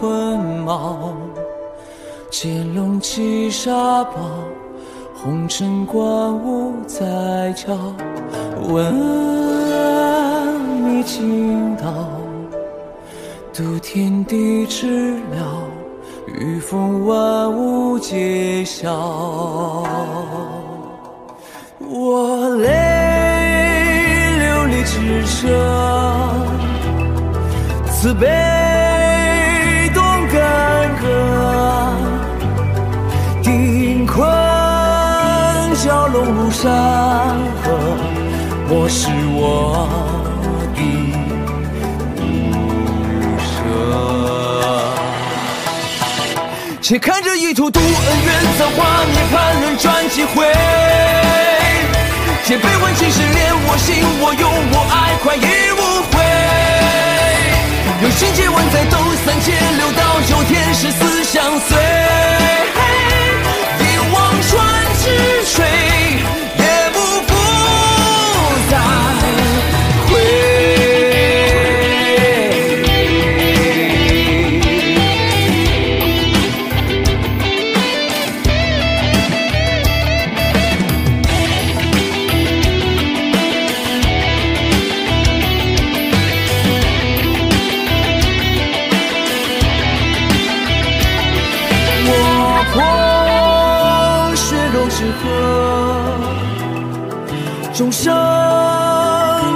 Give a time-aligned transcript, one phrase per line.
[0.00, 1.12] 困帽，
[2.30, 4.12] 见龙起杀宝，
[5.14, 7.76] 红尘观物在朝。
[8.66, 8.94] 问
[10.88, 11.84] 你今道，
[13.52, 15.68] 渡天地之了，
[16.28, 18.90] 御风万物皆晓。
[21.78, 22.68] 我泪
[24.38, 25.50] 流离至诚，
[27.86, 28.26] 慈悲
[36.52, 36.70] 山
[37.62, 37.96] 河，
[38.68, 39.88] 我是我
[40.74, 40.78] 的
[42.16, 42.22] 无
[43.38, 43.48] 赦。
[46.82, 50.52] 且看这一途渡恩怨，造化涅槃轮转几回。
[52.44, 55.80] 借杯问青史，恋我心，我用我爱，快意无
[56.10, 56.18] 悔。
[58.02, 61.78] 有心结万载，斗三界，六道九天，生死相随。
[63.78, 64.50] 一望穿
[64.98, 65.04] 之
[65.44, 65.64] 水，
[92.72, 95.24] 我破血肉之河，
[97.74, 98.04] 众生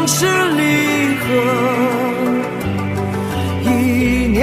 [0.07, 1.25] 是离合。
[3.63, 3.67] 一
[4.29, 4.43] 念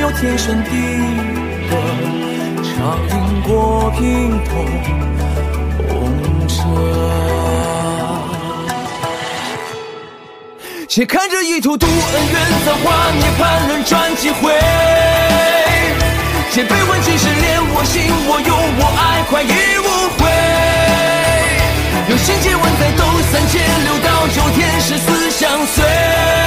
[0.00, 0.70] 有天旋地
[1.68, 1.70] 转，
[2.62, 2.70] 长
[3.08, 3.48] 因果
[3.96, 3.98] 平
[4.44, 4.50] 同
[5.88, 5.90] 红
[6.48, 6.58] 尘。
[10.88, 11.92] 且看这一途渡恩
[12.32, 12.34] 怨，
[12.66, 14.52] 造化涅槃轮转几回。
[16.50, 19.88] 借杯问青史，恋我心，我用我爱，快意无
[20.18, 20.28] 悔。
[22.08, 26.39] 有心结万载，斗三千，六道九天，誓死相随。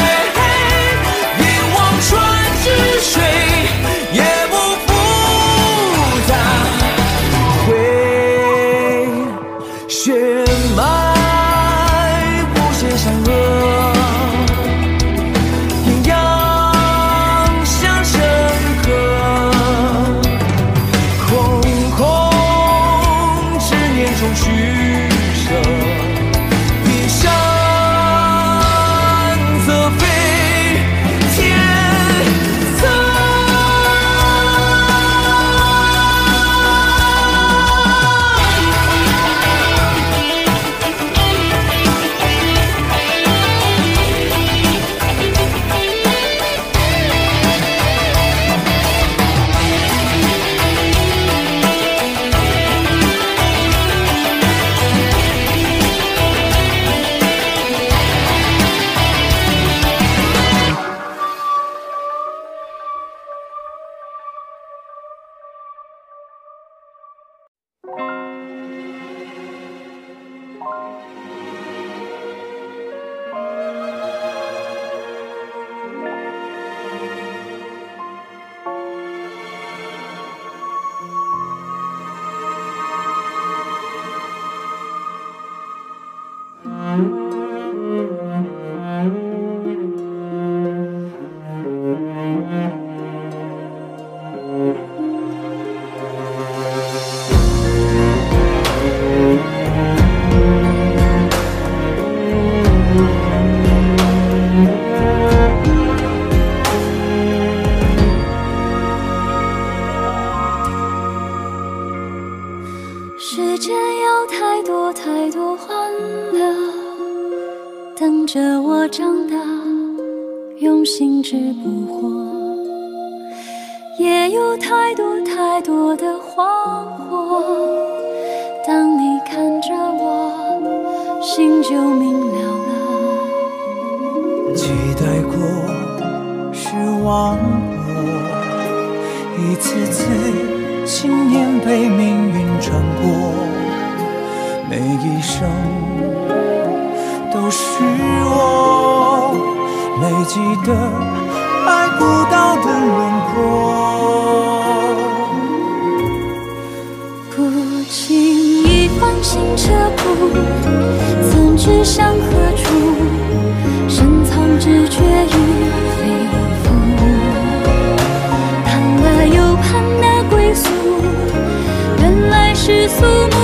[172.65, 173.35] 是宿命，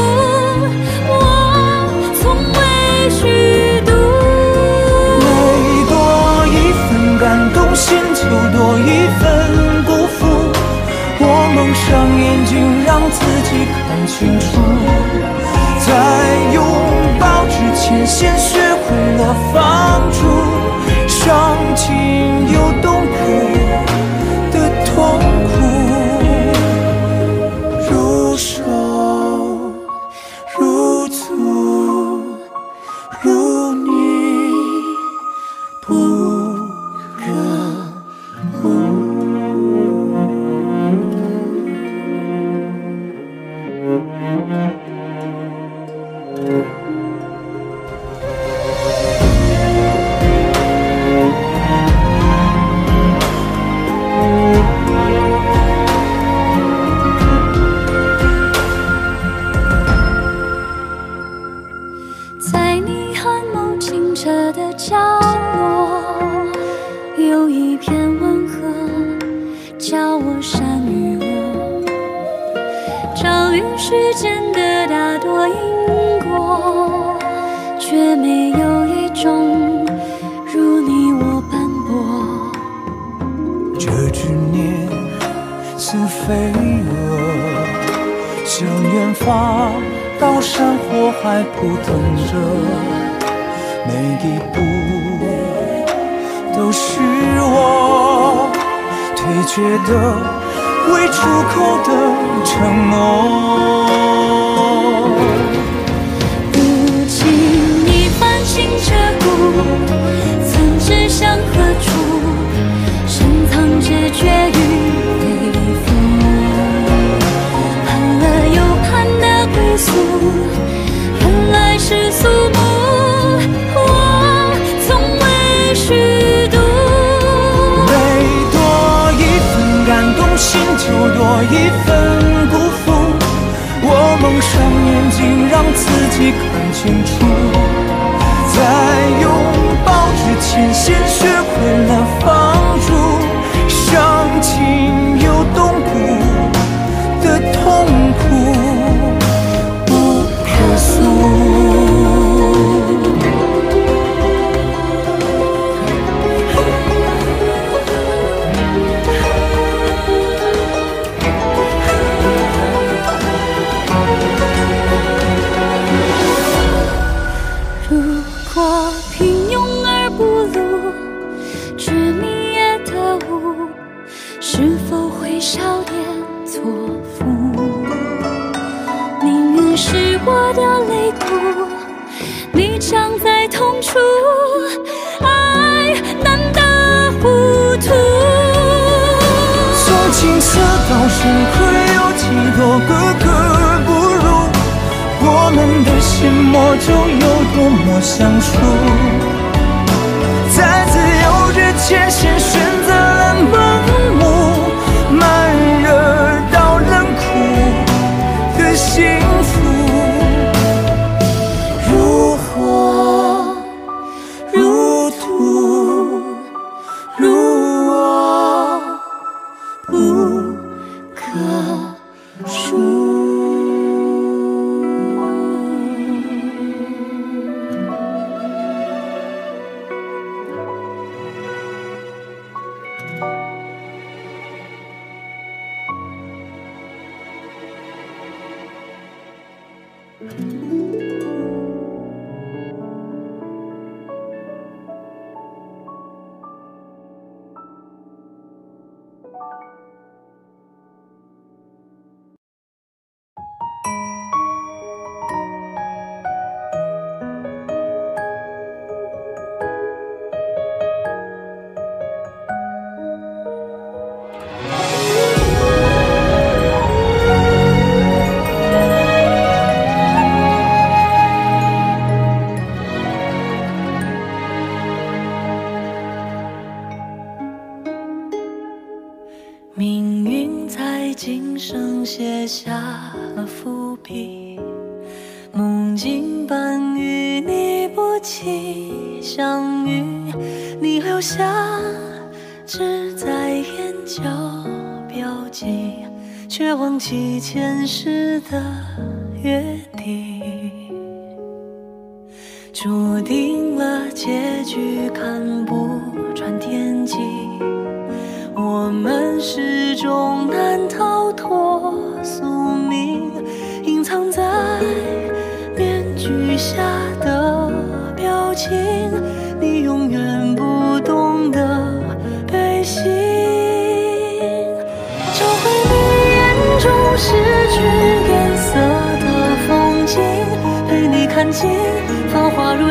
[1.09, 1.11] 我
[2.21, 2.23] 从
[2.55, 2.57] 未
[3.09, 3.19] 虚
[3.81, 3.91] 度。
[5.19, 5.27] 每
[5.89, 5.93] 多
[6.47, 6.55] 一
[6.87, 6.87] 分
[7.19, 8.23] 感动，心就
[8.55, 8.89] 多一
[9.19, 9.21] 分
[9.83, 10.23] 辜负。
[11.19, 11.23] 我
[11.53, 11.85] 蒙上
[12.17, 14.47] 眼睛，让自己看清楚，
[15.85, 15.87] 在
[16.53, 16.63] 拥
[17.19, 20.17] 抱之前，先学会了放逐。
[21.09, 22.38] 伤情。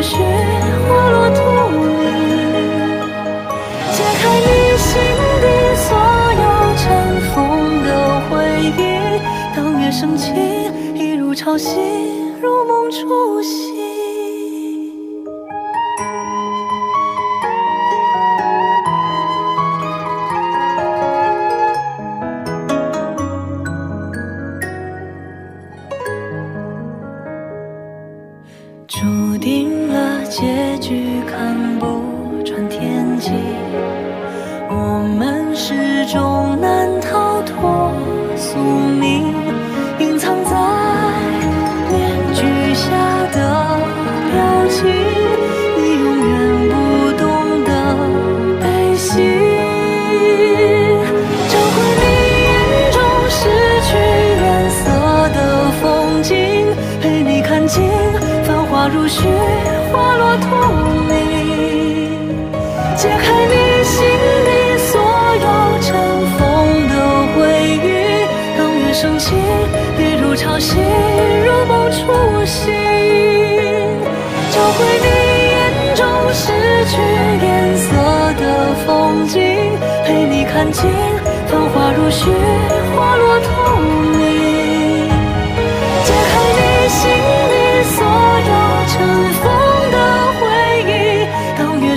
[0.09, 0.17] 雪
[0.89, 1.41] 化落土
[1.93, 2.01] 里，
[3.93, 4.49] 解开你
[4.79, 4.89] 心
[5.43, 5.47] 底
[5.77, 5.87] 所
[6.33, 6.45] 有
[6.79, 6.83] 尘
[7.35, 7.37] 封
[7.85, 7.89] 的
[8.31, 8.33] 回
[8.79, 8.81] 忆。
[9.55, 10.33] 当月升起，
[10.95, 11.77] 一如潮汐，
[12.41, 13.68] 如梦初醒。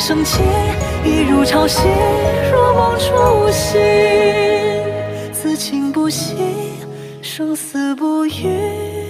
[0.03, 0.41] 生气
[1.05, 1.85] 一如潮汐
[2.51, 3.79] 如梦初醒。
[5.31, 6.35] 此情不息
[7.21, 9.00] 生死不渝。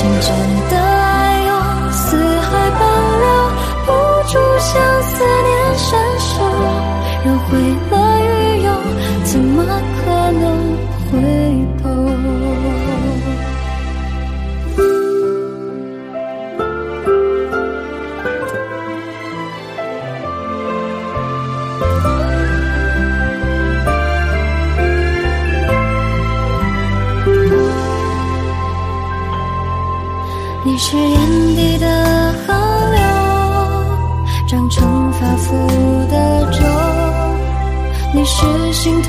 [0.00, 0.28] 心中
[0.70, 1.50] 的爱哟，
[1.92, 2.80] 四海保
[3.20, 3.26] 留
[3.84, 3.88] 不
[4.28, 5.88] 住，相思念深
[6.30, 6.38] 重，
[7.22, 7.48] 人回
[7.90, 8.68] 了欲游，
[9.24, 9.62] 怎么
[9.98, 10.00] 可
[10.40, 10.42] 能
[11.12, 11.39] 回？
[30.90, 31.20] 是眼
[31.54, 31.86] 底的
[32.44, 32.52] 河
[32.90, 33.00] 流，
[34.48, 35.68] 长成发福
[36.10, 36.58] 的舟。
[38.12, 39.08] 你是心头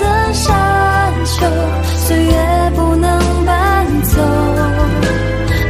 [0.00, 1.46] 的山丘，
[2.04, 4.20] 岁月不能搬走。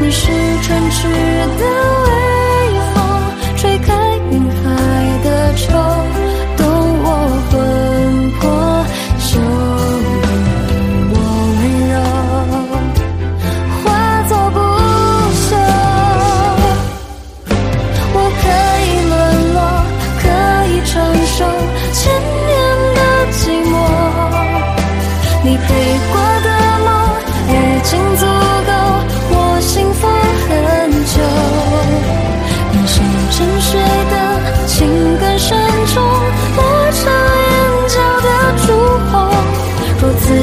[0.00, 0.32] 你是
[0.62, 1.08] 唇齿
[1.58, 1.93] 的。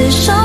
[0.02, 0.41] 至少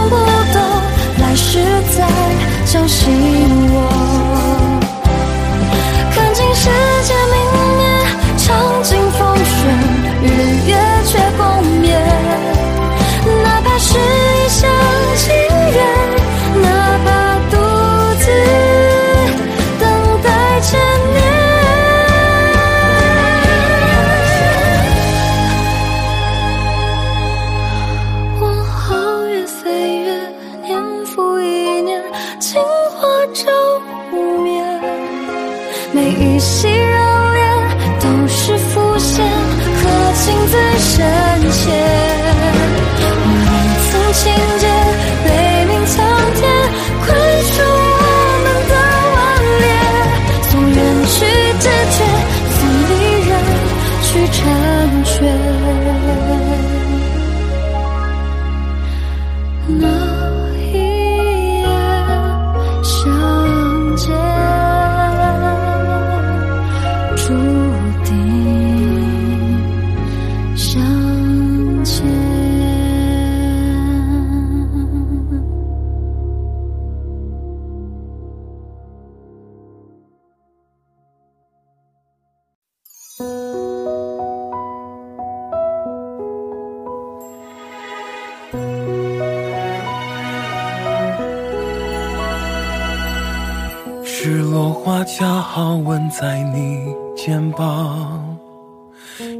[95.58, 98.38] 好吻在你肩膀，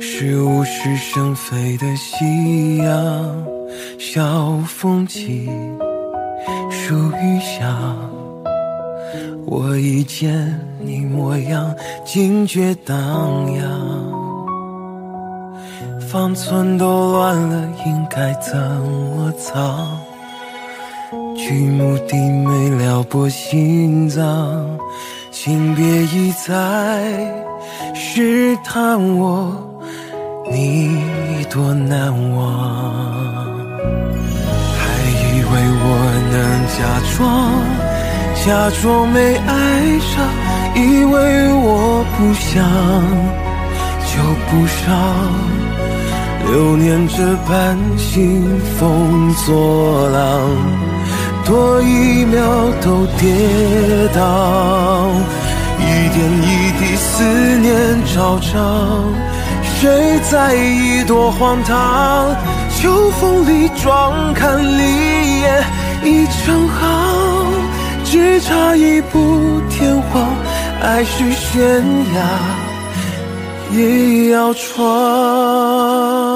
[0.02, 3.46] 是物是生非的夕阳，
[4.00, 5.48] 小风起，
[6.72, 7.72] 树欲响。
[9.46, 11.72] 我一见你模样，
[12.04, 12.96] 惊觉荡
[13.54, 14.10] 漾。
[16.10, 20.00] 方寸都乱了，应该怎么藏？
[21.36, 24.66] 剧目的美撩拨心脏。
[25.48, 26.54] 请别一再
[27.96, 29.50] 试探我，
[30.52, 32.44] 你多难忘。
[34.76, 34.84] 还
[35.24, 35.52] 以为
[35.86, 35.88] 我
[36.34, 36.36] 能
[36.76, 36.80] 假
[37.16, 37.24] 装，
[38.46, 39.50] 假装没爱
[40.02, 40.12] 上，
[40.76, 41.16] 以为
[41.64, 42.52] 我不想
[44.04, 44.12] 就
[44.50, 44.84] 不伤。
[46.52, 48.44] 流年这般兴
[48.78, 50.18] 风作浪。
[51.46, 52.42] 多一秒
[52.82, 53.32] 都跌
[54.14, 54.20] 宕，
[56.18, 57.24] 点一滴思
[57.60, 59.14] 念昭彰，
[59.62, 62.36] 谁在意多荒唐？
[62.76, 65.64] 秋风里壮看离叶
[66.04, 66.82] 已成行，
[68.04, 70.28] 只差一步天荒，
[70.82, 72.20] 爱是悬崖
[73.72, 76.27] 也要闯。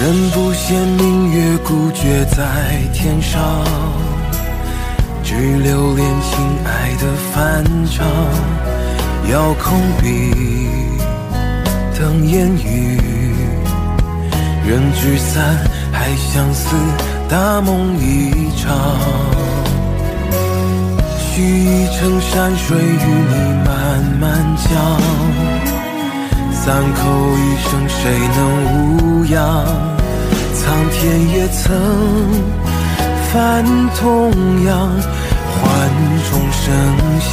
[0.00, 2.42] 人不羡明月孤绝在
[2.94, 3.38] 天上，
[5.22, 8.06] 只留恋情爱的翻唱。
[9.30, 10.32] 遥控笔，
[11.98, 12.98] 等烟雨，
[14.66, 15.58] 人聚散，
[15.92, 16.74] 还相思，
[17.28, 18.74] 大梦一场。
[21.18, 23.34] 许一程山水与你
[23.66, 25.59] 慢慢讲，
[26.70, 27.02] 三口
[27.36, 27.98] 一生谁
[28.36, 28.38] 能
[28.98, 29.34] 无恙？
[30.54, 31.66] 苍天也曾
[33.32, 33.34] 犯
[33.96, 34.30] 同
[34.64, 34.70] 样
[35.50, 35.64] 幻
[36.30, 36.62] 众生
[37.18, 37.28] 相，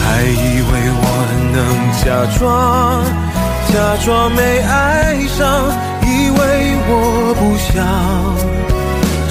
[0.00, 0.34] 还以
[0.66, 1.06] 为我
[1.54, 1.56] 能
[2.02, 2.04] 假
[2.36, 2.42] 装
[3.72, 3.72] 假
[4.04, 4.74] 装没爱
[5.28, 5.38] 上，
[6.02, 6.42] 以为
[6.88, 6.92] 我
[7.38, 7.72] 不想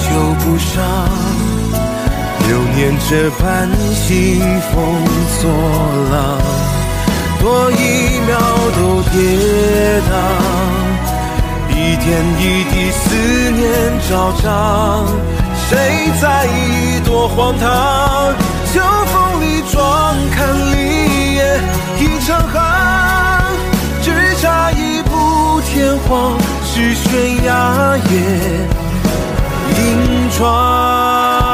[0.00, 0.08] 就
[0.40, 0.72] 不伤，
[2.48, 3.44] 流年这般
[3.92, 4.02] 兴
[4.72, 4.72] 风
[5.42, 5.42] 作
[6.10, 6.16] 浪，
[7.44, 7.74] 多一
[8.26, 8.38] 秒
[8.74, 9.20] 都跌
[10.08, 10.10] 宕。
[11.68, 12.08] 一点
[12.40, 13.04] 一滴思
[13.50, 13.60] 念
[14.08, 15.04] 昭彰，
[15.68, 18.32] 谁在意多荒唐？
[18.72, 20.34] 秋风里壮看
[20.72, 21.60] 梨叶
[22.00, 22.56] 已成行，
[24.02, 28.12] 只差一步天荒，是悬崖也
[29.76, 31.53] 硬闯。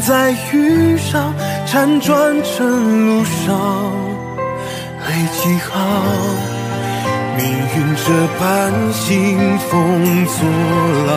[0.00, 1.32] 在雨上
[1.64, 3.92] 辗转成路上
[5.06, 5.72] 泪几行
[7.36, 8.06] 命运这
[8.38, 10.38] 般兴风作
[11.06, 11.16] 浪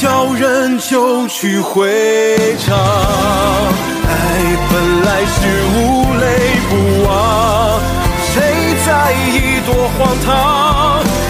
[0.00, 2.74] 叫人就曲回肠。
[4.08, 4.12] 爱
[4.70, 4.72] 本
[5.04, 5.36] 来是
[5.74, 5.78] 无
[6.18, 6.24] 泪
[6.68, 6.72] 不
[7.06, 7.80] 忘
[8.32, 8.34] 谁
[8.86, 11.21] 在意多荒唐？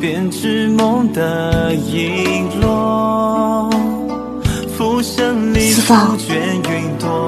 [0.00, 3.70] 编织梦的璎珞。
[4.76, 6.16] 四方，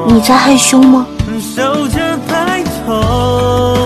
[0.09, 1.07] 你在害羞吗？
[1.55, 3.86] 守着白头。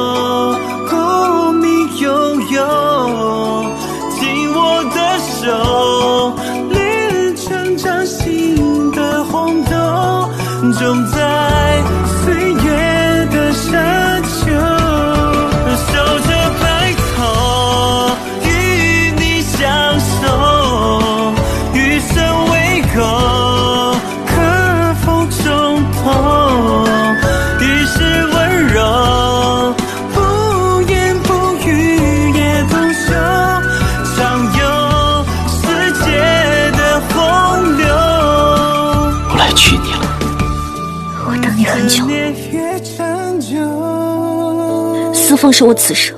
[45.51, 46.15] 是我此生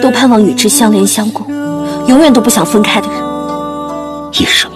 [0.00, 1.46] 都盼望与之相连相共
[2.06, 3.18] 永远都不想分开的人。
[4.32, 4.69] 一生。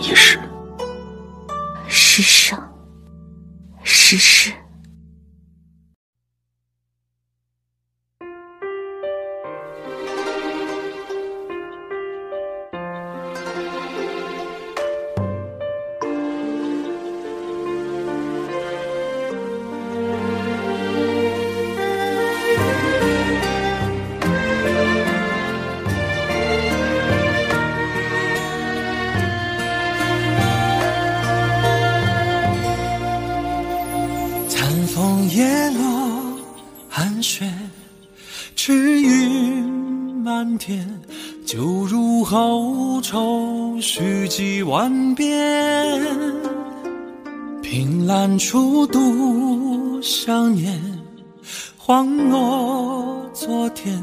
[51.84, 54.02] 恍若昨天，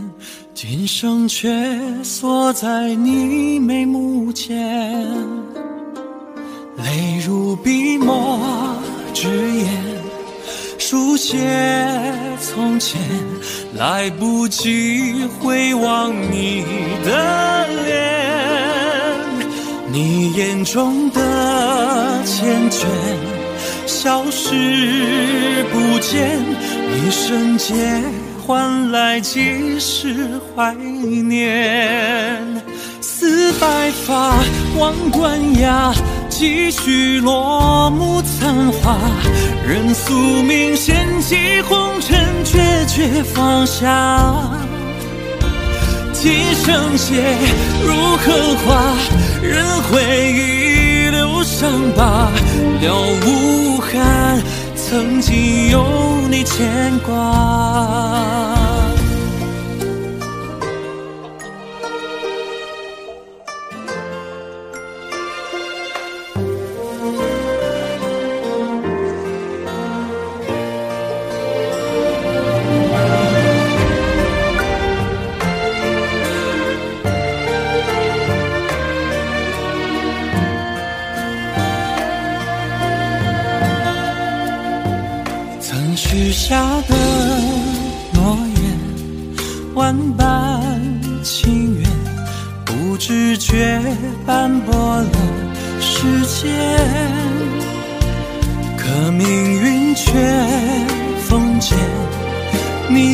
[0.54, 1.50] 今生却
[2.04, 4.58] 锁在你眉目间。
[6.78, 8.40] 泪如笔墨
[9.14, 9.68] 纸砚，
[10.78, 11.38] 书写
[12.40, 13.00] 从前，
[13.76, 16.64] 来不及回望你
[17.04, 19.20] 的脸，
[19.92, 21.22] 你眼中的
[22.26, 22.86] 缱绻
[23.92, 26.40] 消失不见，
[26.96, 28.02] 一瞬间
[28.42, 32.42] 换来几世怀念。
[33.02, 34.40] 似白发
[34.78, 35.94] 望断崖。
[36.30, 38.98] 几许落幕残花，
[39.68, 44.34] 任宿命掀起红尘，决绝放下。
[46.14, 46.32] 今
[46.64, 47.22] 生劫
[47.86, 48.96] 如何化，
[49.44, 50.02] 任回
[50.34, 50.71] 忆
[51.44, 52.30] 伤疤。
[52.82, 54.42] 了无憾，
[54.76, 55.86] 曾经有
[56.30, 58.51] 你牵挂。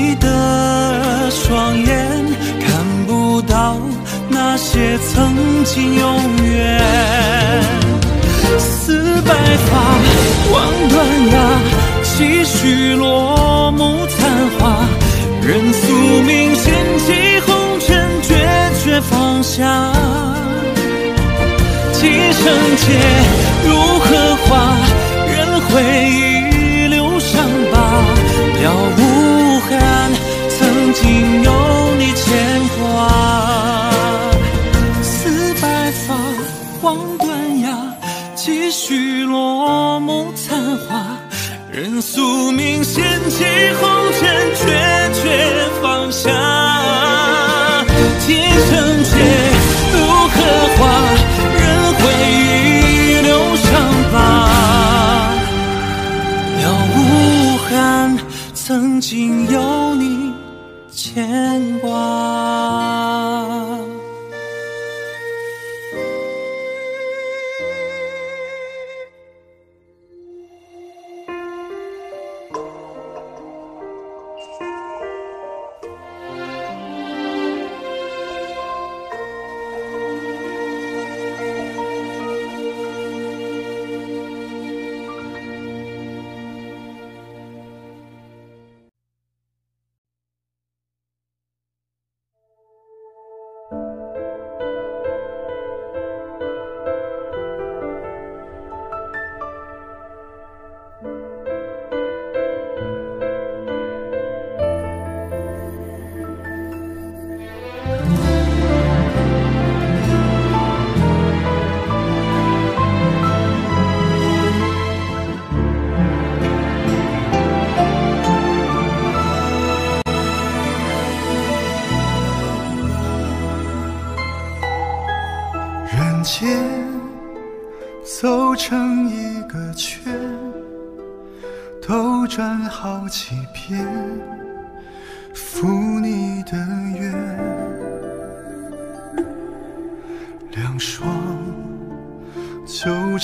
[0.07, 2.07] 你的双眼，
[2.61, 3.75] 看不到
[4.29, 6.81] 那些曾经永远。
[8.57, 9.33] 似白
[9.67, 9.69] 发
[10.53, 10.95] 望断
[11.33, 11.35] 崖。
[12.15, 14.79] 几许落幕残花，
[15.41, 15.93] 任宿
[16.23, 16.73] 命掀
[17.05, 18.31] 起红尘，决
[18.81, 19.91] 绝放下。
[21.91, 22.41] 几生
[22.77, 22.85] 劫
[23.67, 24.07] 如何
[24.45, 24.73] 化，
[25.27, 25.35] 任
[25.67, 26.36] 回忆
[32.13, 32.81] 牵挂。
[35.01, 36.15] 似白发
[36.81, 37.65] 望断崖，
[38.35, 41.17] 几许落幕残花。
[41.71, 43.43] 任宿命掀起
[43.79, 43.87] 红
[44.19, 44.65] 尘，决
[45.21, 46.31] 绝放下。
[48.25, 49.11] 今生劫
[49.93, 49.95] 如
[50.27, 50.35] 荷
[50.75, 50.79] 花，
[51.53, 52.01] 任回
[52.33, 53.65] 忆留伤
[54.11, 54.15] 疤。
[56.57, 56.63] 了
[56.95, 56.97] 无
[57.69, 58.17] 憾，
[58.55, 60.33] 曾经有你
[60.91, 61.56] 牵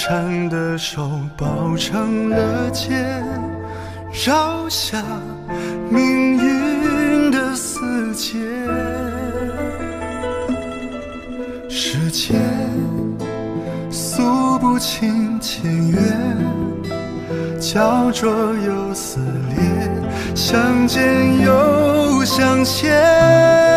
[0.06, 3.24] 颤的手抱成了茧
[4.12, 5.02] 绕下
[5.89, 8.38] 命运的死结。
[11.70, 12.38] 时间
[13.89, 16.38] 诉不清前缘
[17.58, 19.22] 焦灼又撕
[19.56, 19.89] 裂
[20.36, 23.73] 相见又相欠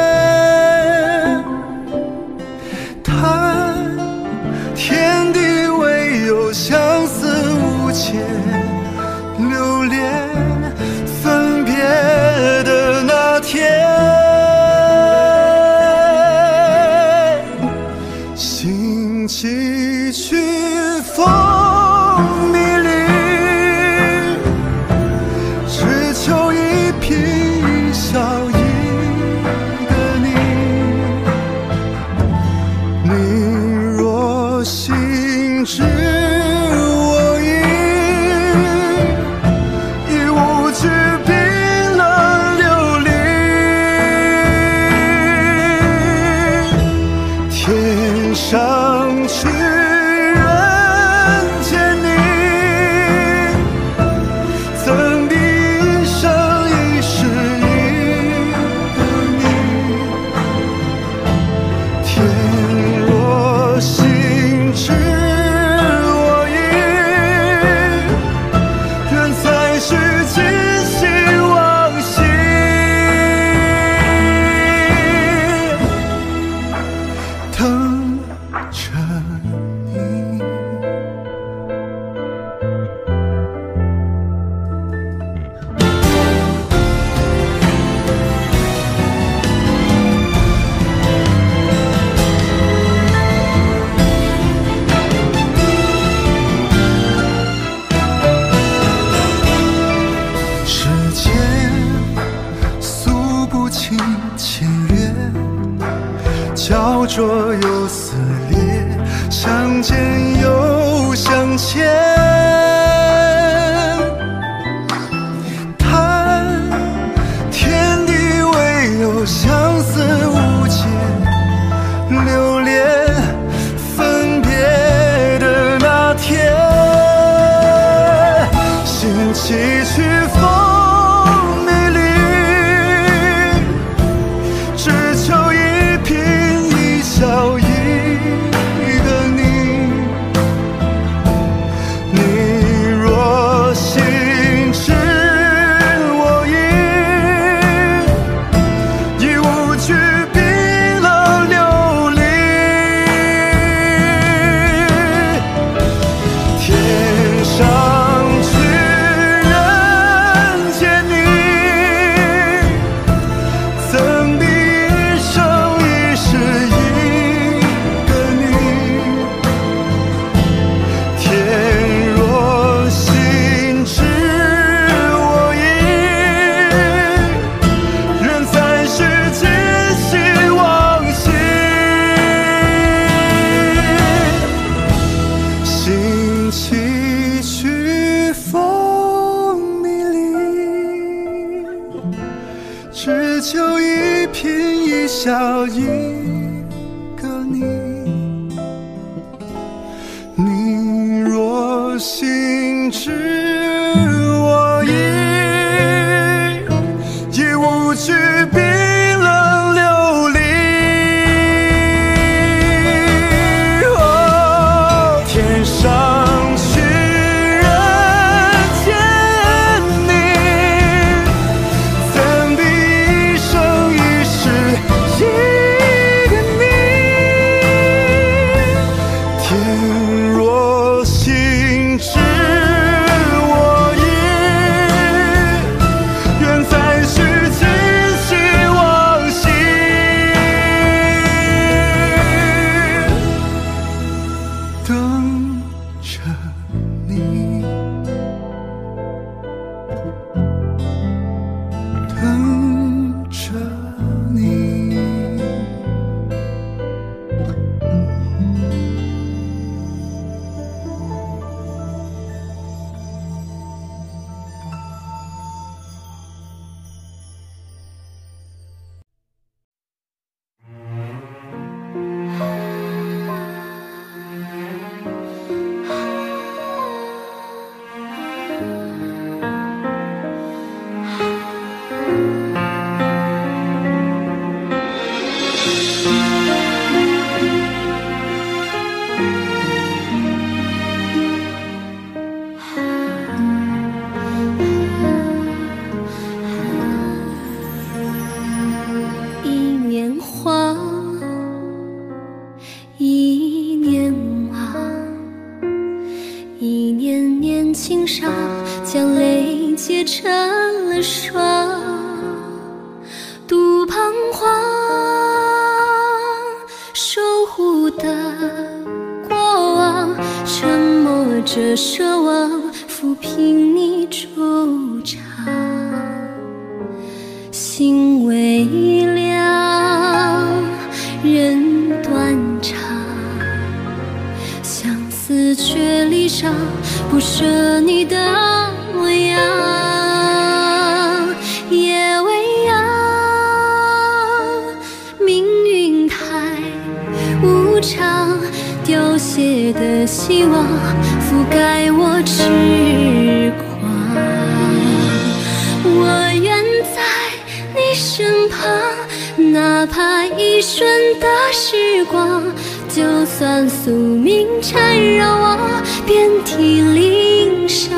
[364.76, 367.96] 缠绕我遍体鳞伤，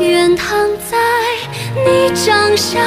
[0.00, 0.98] 愿躺在
[1.86, 2.82] 你掌上，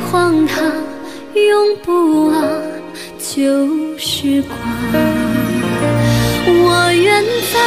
[0.00, 0.64] 荒唐
[1.34, 2.42] 永不忘
[3.18, 4.56] 旧时光
[6.46, 7.58] 我愿在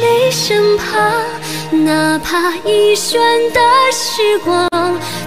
[0.00, 3.20] 你身旁哪怕一瞬
[3.52, 3.60] 的
[3.92, 4.68] 时光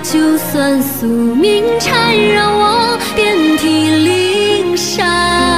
[0.03, 5.56] 就算宿命缠绕我遍体鳞伤。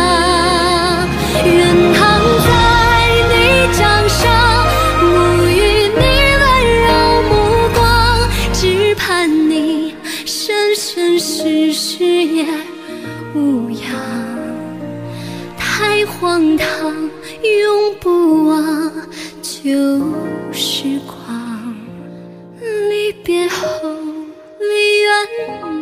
[19.70, 19.76] 旧
[20.52, 21.76] 时光，
[22.90, 23.68] 离别后，
[24.58, 25.79] 离远。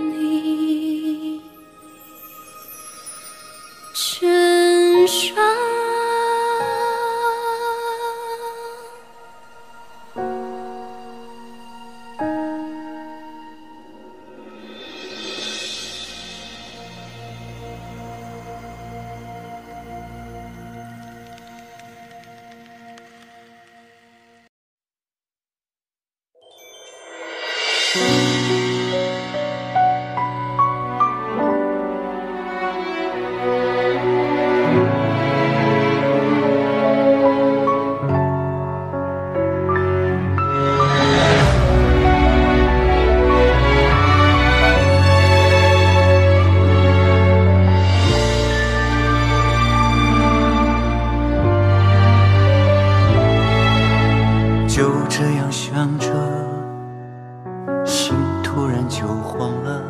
[58.88, 59.82] 就慌了，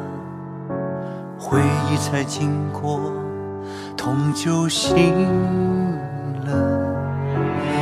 [1.39, 3.13] 回忆才经过，
[3.95, 5.13] 痛就醒
[6.45, 6.51] 了，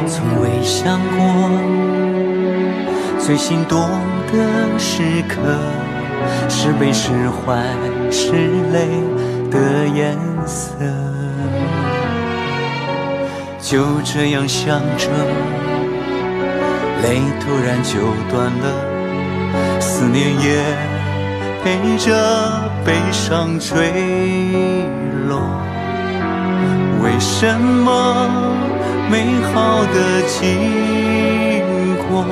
[0.05, 1.25] 从未想过，
[3.17, 3.79] 最心动
[4.31, 5.39] 的时刻，
[6.49, 7.63] 是悲是欢，
[8.11, 8.33] 是
[8.73, 8.87] 泪
[9.49, 10.75] 的颜色，
[13.61, 15.09] 就这样想着，
[17.03, 17.99] 泪突然就
[18.29, 20.94] 断了，思念也。
[21.65, 22.13] 陪着
[22.85, 23.91] 悲伤坠
[25.27, 25.41] 落。
[27.01, 28.29] 为什么
[29.09, 30.69] 美好的经
[32.07, 32.23] 过，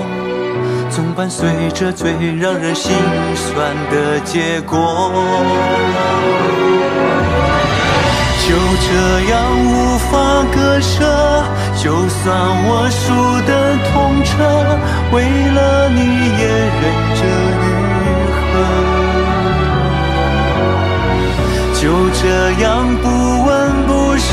[0.91, 2.95] 总伴随着最让人心
[3.33, 5.11] 酸的结果？
[8.45, 8.53] 就
[8.85, 8.91] 这
[9.31, 11.43] 样无法割舍，
[11.81, 12.21] 就算
[12.67, 13.01] 我输
[13.47, 13.51] 得
[13.89, 13.91] 痛
[14.23, 14.29] 彻，
[15.11, 15.15] 为
[15.55, 15.97] 了你
[16.37, 16.43] 也
[16.83, 16.83] 忍
[21.83, 23.09] 就这样不
[23.43, 24.31] 问不说，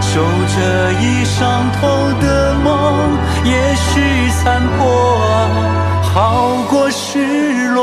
[0.00, 1.80] 守着已伤透
[2.20, 4.80] 的梦，也许残破
[6.02, 7.78] 好过失落。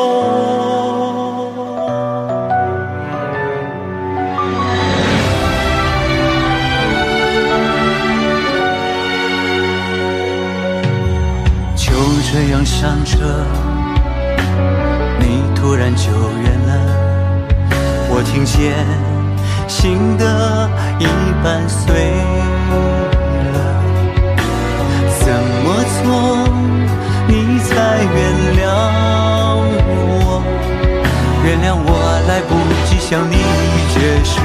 [11.77, 11.87] 就
[12.33, 13.15] 这样想着，
[18.39, 18.87] 听见
[19.67, 21.03] 心的一
[21.43, 21.93] 半碎
[23.51, 23.55] 了。
[25.19, 25.27] 怎
[25.63, 26.03] 么做
[27.27, 28.17] 你才原
[28.55, 28.63] 谅
[29.89, 30.41] 我？
[31.43, 31.87] 原谅我
[32.29, 32.49] 来不
[32.85, 33.35] 及向你
[33.93, 34.39] 解释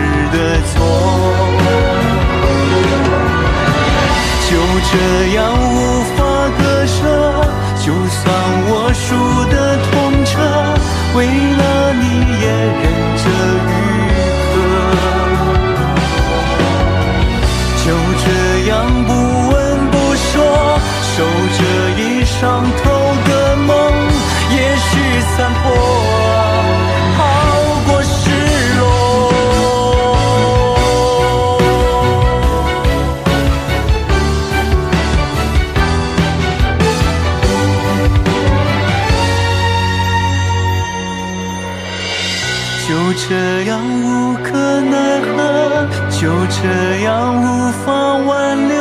[46.48, 47.92] 这样无法
[48.26, 48.74] 挽留，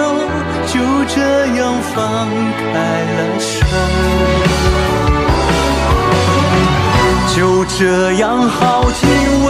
[0.67, 0.73] 就
[1.07, 2.63] 这样放开
[3.15, 3.65] 了手，
[7.35, 9.01] 就这样耗尽
[9.43, 9.47] 温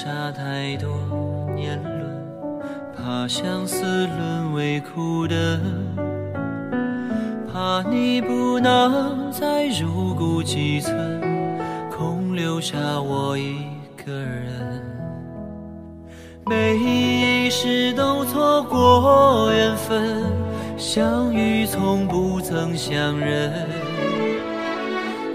[0.00, 0.88] 下太多
[1.56, 2.62] 年轮，
[2.96, 5.36] 怕相思沦为苦等，
[7.52, 10.94] 怕你不能再入骨几寸，
[11.90, 13.56] 空留下我一
[13.96, 14.80] 个人。
[16.46, 20.22] 每一世都错过缘分，
[20.76, 23.52] 相遇从不曾相认。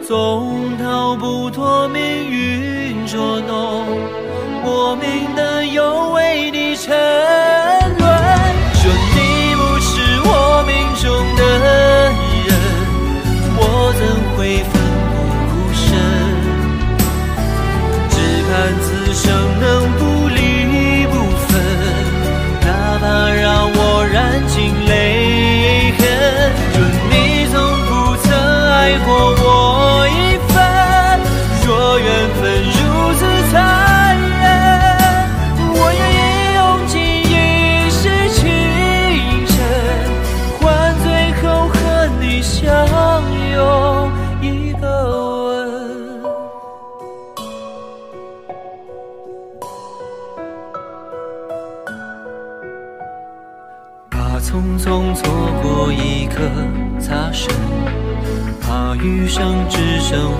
[0.07, 4.22] 总逃不脱命运捉弄。
[4.63, 7.42] 莫名的又为你沉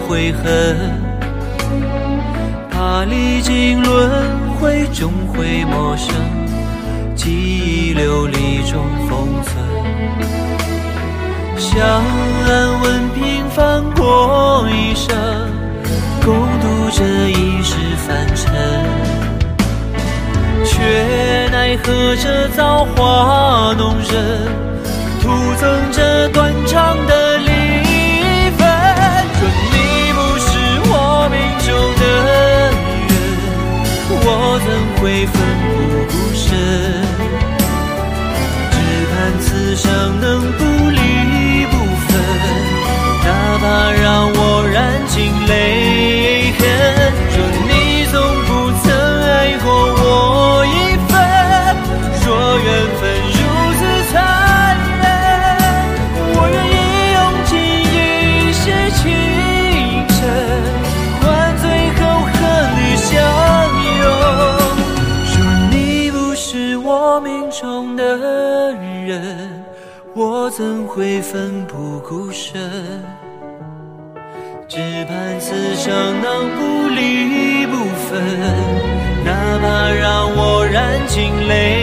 [0.08, 0.44] 悔恨。
[2.72, 4.12] 他历经轮
[4.60, 6.14] 回，终会陌生，
[7.16, 9.56] 记忆流离中封存。
[11.58, 15.16] 想安稳平凡过一生，
[16.24, 18.54] 共度这一世凡尘。
[20.66, 24.14] 却奈何这造化弄人，
[25.22, 25.30] 徒
[25.60, 26.43] 增这段。
[70.96, 72.54] 会奋不顾身？
[74.70, 78.22] 只盼此生能不离不分，
[79.26, 81.83] 哪怕让我燃尽泪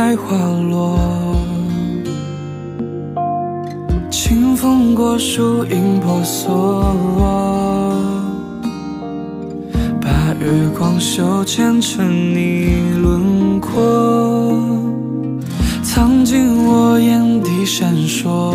[0.00, 0.36] 开花
[0.70, 0.96] 落，
[4.08, 6.84] 清风过，树影婆娑，
[10.00, 10.08] 把
[10.40, 14.56] 月光修剪成你轮廓，
[15.82, 18.54] 藏进我眼底闪烁，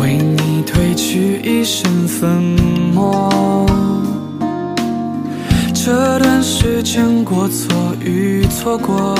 [0.00, 2.28] 为你褪去一身粉
[2.92, 3.67] 墨。
[5.88, 9.16] 这段时间过错与错过，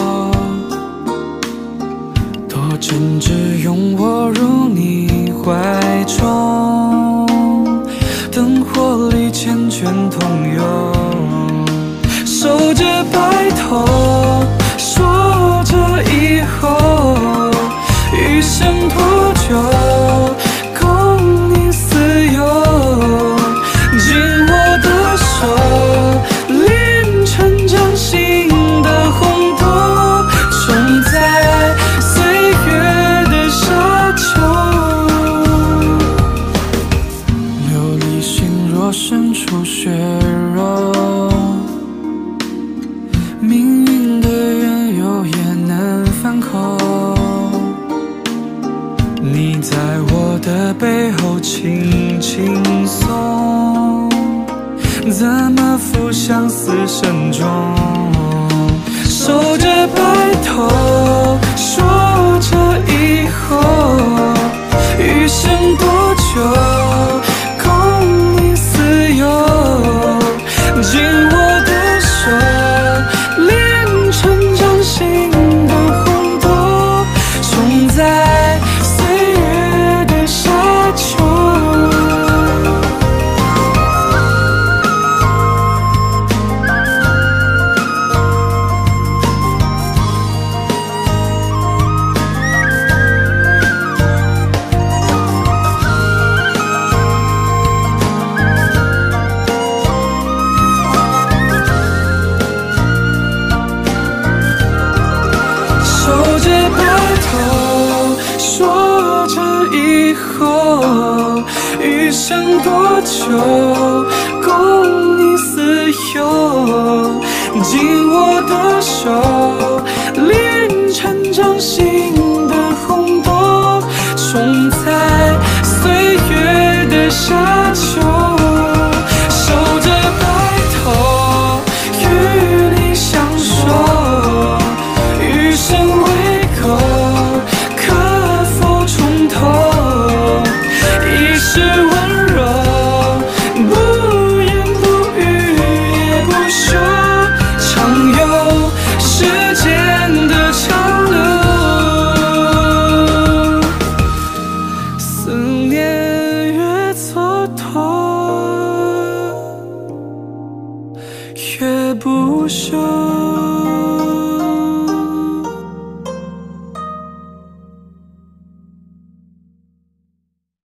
[2.46, 7.26] 多真挚拥我入你怀中，
[8.30, 10.20] 灯火里缱绻同
[10.54, 10.92] 游，
[12.26, 13.86] 守着白头，
[14.76, 15.74] 说着
[16.12, 17.16] 以后，
[18.12, 19.56] 余生多久？